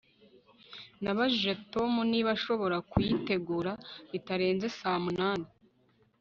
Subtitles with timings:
[1.03, 3.71] Nabajije Tom niba ashobora kuyitegura
[4.11, 5.47] bitarenze saa munani